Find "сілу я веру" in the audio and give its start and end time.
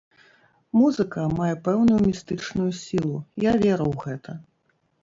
2.81-3.85